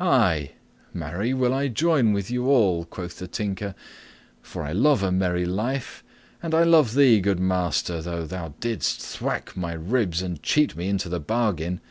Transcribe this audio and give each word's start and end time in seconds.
"Ay, 0.00 0.52
marry, 0.94 1.34
will 1.34 1.52
I 1.52 1.68
join 1.68 2.14
with 2.14 2.30
you 2.30 2.46
all," 2.48 2.86
quoth 2.86 3.18
the 3.18 3.28
Tinker, 3.28 3.74
"for 4.40 4.62
I 4.62 4.72
love 4.72 5.02
a 5.02 5.12
merry 5.12 5.44
life, 5.44 6.02
and 6.42 6.54
I 6.54 6.62
love 6.62 6.94
thee, 6.94 7.20
good 7.20 7.40
master, 7.40 8.00
though 8.00 8.24
thou 8.24 8.54
didst 8.60 9.02
thwack 9.02 9.54
my 9.54 9.74
ribs 9.74 10.22
and 10.22 10.42
cheat 10.42 10.74
me 10.76 10.88
into 10.88 11.10
the 11.10 11.20
bargain. 11.20 11.82